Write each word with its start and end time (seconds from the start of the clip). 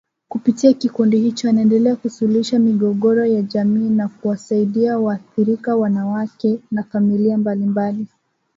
Kupitia 0.29 0.73
kikundi 0.73 1.19
hicho 1.19 1.49
anaendelea 1.49 1.95
kusuluhisha 1.95 2.59
migogoro 2.59 3.25
ya 3.25 3.41
jamii 3.41 3.89
na 3.89 4.07
kuwasaidia 4.07 4.99
waathirika 4.99 5.75
wanawake 5.75 6.59
na 6.71 6.83
familia 6.83 7.37
mbalimbali 7.37 8.07